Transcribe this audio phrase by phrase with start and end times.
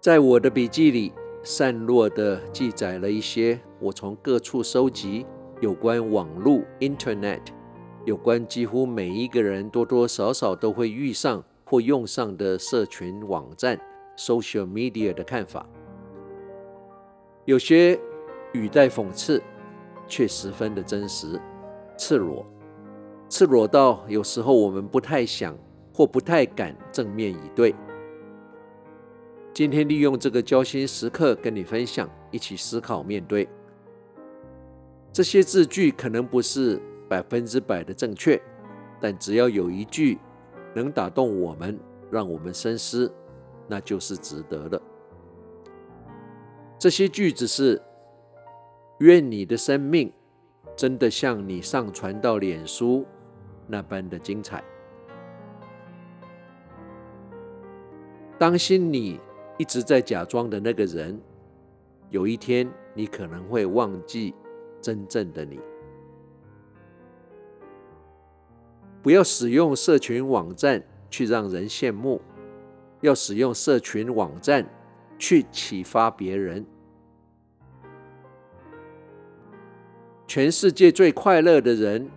[0.00, 5.26] 在我的笔记里，散落地记载了一些我从各处收集
[5.60, 7.40] 有关网络 （Internet）、
[8.04, 13.76] 有关几乎每一个人多多少少都会遇上或用上的社群网站
[14.16, 15.68] （Social Media） 的看法。
[17.44, 17.98] 有些
[18.52, 19.42] 语带讽刺，
[20.06, 21.40] 却十分的真实、
[21.96, 22.46] 赤裸，
[23.28, 25.58] 赤裸到有时候我们不太想
[25.92, 27.74] 或不太敢正面以对。
[29.58, 33.48] 今天利用这个交心时刻跟你分享，一起思考面对
[35.12, 38.40] 这些字句，可能不是百分之百的正确，
[39.00, 40.16] 但只要有一句
[40.76, 41.76] 能打动我们，
[42.08, 43.12] 让我们深思，
[43.66, 44.80] 那就是值得的。
[46.78, 47.82] 这些句子是：
[49.00, 50.12] 愿你的生命
[50.76, 53.04] 真的像你上传到脸书
[53.66, 54.62] 那般的精彩。
[58.38, 59.18] 当心你
[59.58, 61.20] 一直在假装的那个人，
[62.08, 64.34] 有一天你可能会忘记
[64.80, 65.60] 真正的你。
[69.02, 72.20] 不要使用社群网站去让人羡慕，
[73.02, 74.66] 要使用社群网站。
[75.20, 76.64] 去启发别人。
[80.28, 82.08] 全世界最快乐的人，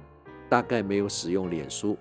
[0.48, 1.98] 大概没有使用脸书。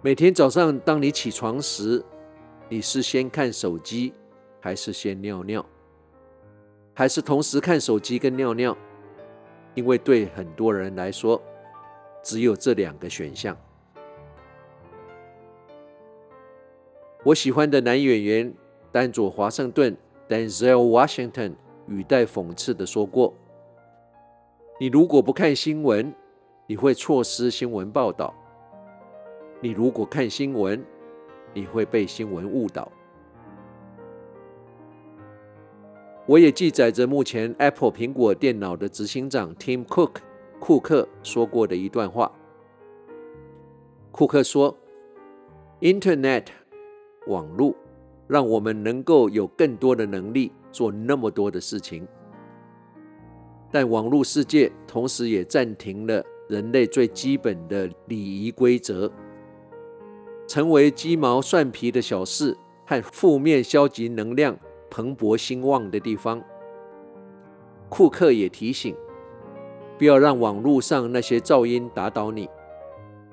[0.00, 2.04] 每天早上，当你起床时，
[2.68, 4.14] 你是先看手机，
[4.60, 5.66] 还是先尿尿？
[6.94, 8.76] 还是同时看手机跟尿尿？
[9.74, 11.42] 因为对很多人来说，
[12.22, 13.56] 只有这两个选项。
[17.24, 18.54] 我喜欢的男演员
[18.92, 19.96] 丹佐华盛顿
[20.28, 21.54] （Denzel Washington）
[21.88, 23.34] 语带讽刺地说过
[24.78, 26.14] ：“你如果不看新闻，
[26.68, 28.32] 你会错失新闻报道；
[29.60, 30.84] 你如果看新闻，
[31.52, 32.90] 你会被新闻误导。”
[36.26, 40.16] 我也记载着目前 Apple 苹果电脑的执行长 Tim Cook
[40.60, 42.30] 库克说过的一段话。
[44.10, 44.76] 库克说
[45.80, 46.46] ：“Internet。”
[47.28, 47.74] 网络
[48.26, 52.08] 让我们能够有更多的能力做那么多的事情，
[53.70, 59.12] 但网络世界同时也暂停了人类最基本的礼仪规则，
[60.48, 64.58] 成为鸡毛蒜皮的小事和负面消极能量
[64.90, 66.42] 蓬勃兴旺的地方。
[67.88, 68.96] 库克也提醒，
[69.96, 72.48] 不要让网络上那些噪音打倒你，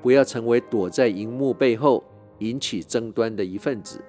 [0.03, 2.03] 不要成为躲在荧幕背后。
[2.39, 4.03] 引起争端的一份子。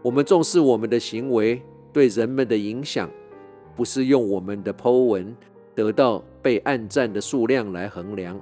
[0.00, 1.60] 我们重视我们的行为
[1.92, 3.10] 对人们的影响，
[3.76, 5.36] 不是用我们的 po 文
[5.74, 8.40] 得到被按赞的数量来衡量，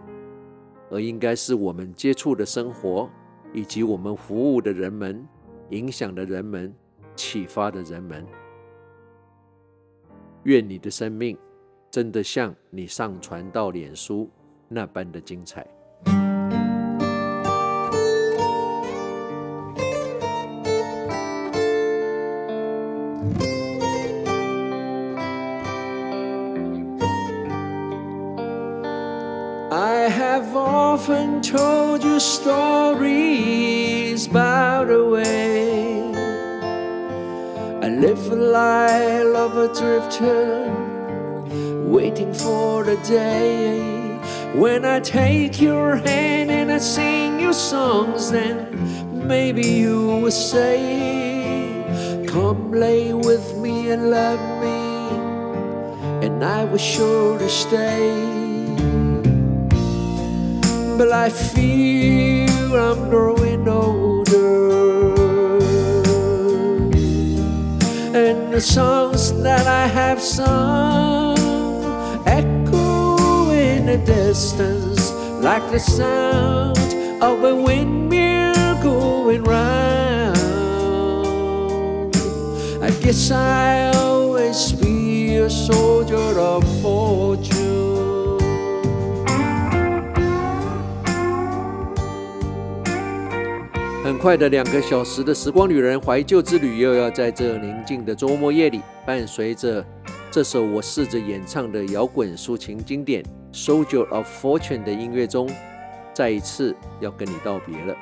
[0.91, 3.10] 而应该是我们接触的生活，
[3.52, 5.26] 以及我们服务的人们、
[5.70, 6.74] 影响的人们、
[7.14, 8.24] 启发的人们。
[10.44, 11.36] 愿你的生命
[11.91, 14.30] 真的像你上传到脸书
[14.69, 15.66] 那般的精彩。
[31.46, 33.46] Told you stories
[34.26, 36.02] about the way
[37.84, 40.68] I live a life of a drifter,
[41.86, 43.78] waiting for the day
[44.56, 48.32] when I take your hand and I sing you songs.
[48.32, 56.78] Then maybe you will say, Come lay with me and love me, and I will
[56.78, 58.35] sure to stay.
[60.98, 65.58] But I feel I'm growing older.
[68.16, 71.36] And the songs that I have sung
[72.26, 75.12] Echo in the distance
[75.42, 76.78] Like the sound
[77.22, 80.36] of a windmill going round.
[82.82, 83.75] I guess I'll
[94.06, 99.84] 很快的两个小时的时光旅人怀旧之旅，又要在这宁静的周末夜里，伴随着
[100.30, 103.20] 这首我试着演唱的摇滚抒情经典
[103.53, 105.50] 《Soldier of Fortune》的音乐中，
[106.14, 107.97] 再一次要跟你道别了。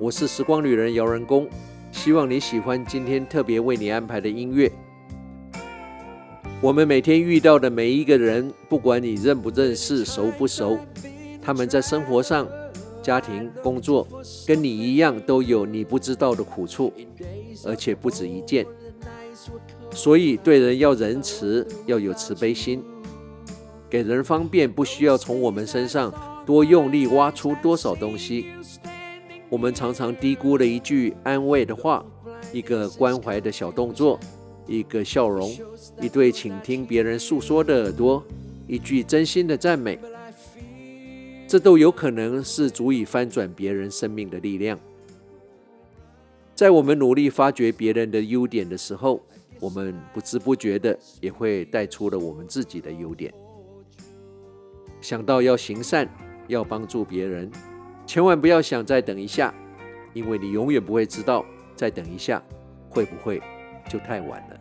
[0.00, 1.48] 我是时光旅人姚仁恭，
[1.92, 4.68] 希望你喜欢今天特别为你安排的音乐。
[6.60, 10.76] 我们每天遇到的每一个人，不管你认不认识、熟不熟，
[11.40, 12.48] 他们在生活上。
[13.04, 14.08] 家庭、工作，
[14.46, 16.90] 跟你一样都有你不知道的苦处，
[17.66, 18.66] 而且不止一件。
[19.90, 22.82] 所以对人要仁慈，要有慈悲心，
[23.90, 26.12] 给人方便，不需要从我们身上
[26.46, 28.46] 多用力挖出多少东西。
[29.50, 32.02] 我们常常低估了一句安慰的话，
[32.52, 34.18] 一个关怀的小动作，
[34.66, 35.54] 一个笑容，
[36.00, 38.24] 一对倾听别人诉说的耳朵，
[38.66, 39.98] 一句真心的赞美。
[41.54, 44.76] 这都有可能是足以翻转别人生命的力量。
[46.52, 49.24] 在我们努力发掘别人的优点的时候，
[49.60, 53.32] 我们不知不觉的也会带出了我们自己的优点。
[55.00, 56.08] 想到要行善，
[56.48, 57.48] 要帮助别人，
[58.04, 59.54] 千万不要想再等一下，
[60.12, 61.46] 因为你永远不会知道
[61.76, 62.42] 再等一下
[62.90, 63.40] 会不会
[63.88, 64.58] 就太晚了。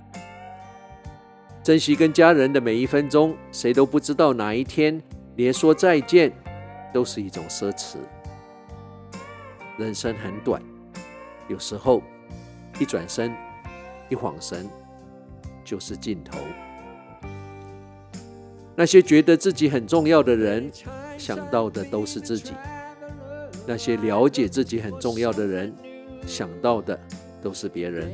[1.63, 5.01] 珍惜跟家人的每一分钟，谁都不知道哪一天
[5.37, 6.31] 连说再见。
[6.93, 7.97] 都是一种奢侈。
[9.77, 10.61] 人生很短，
[11.47, 12.01] 有时候
[12.79, 13.35] 一转身、
[14.09, 14.69] 一晃神
[15.65, 16.37] 就是尽头。
[18.75, 20.71] 那些觉得自己很重要的人，
[21.17, 22.53] 想到的都是自己；
[23.67, 25.73] 那些了解自己很重要的人，
[26.25, 26.99] 想到的
[27.41, 28.11] 都是别人。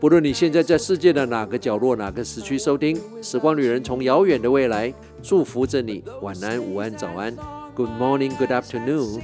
[0.00, 4.90] 不论你现在在世界的哪个角落、哪个时区收听《时光旅人》，从遥远的未来
[5.22, 6.02] 祝福着你。
[6.22, 7.36] 晚安、午安、早安
[7.74, 9.20] ，Good morning, Good afternoon,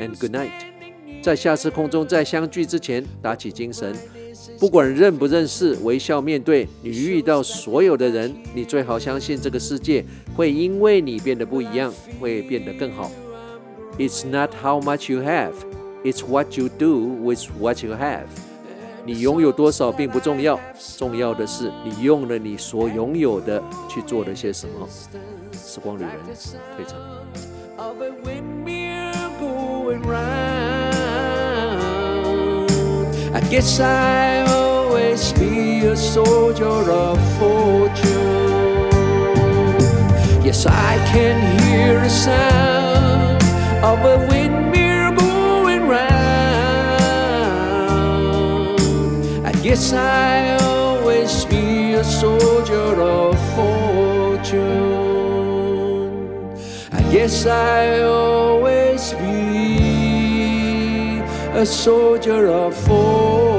[0.00, 0.50] and Good night。
[1.22, 3.94] 在下次空中再相聚之前，打起精神，
[4.58, 8.34] 不管认不认识，微笑面对你遇到所有的人。
[8.52, 13.12] 你最好相信这个世界会因为你变得不一样，会变得更好。
[13.96, 15.52] It's not how much you have,
[16.02, 18.26] it's what you do with what you have。
[19.06, 20.58] 你拥有多少并不重要，
[20.98, 24.88] 重要的是你用了你所拥有的去做了些什么。
[25.52, 26.10] 时光旅人
[26.76, 26.98] 退场。
[40.46, 40.66] Yes,
[49.76, 54.56] I always be a soldier of fortune.
[56.92, 61.18] I guess I always be
[61.52, 63.55] a soldier of fortune.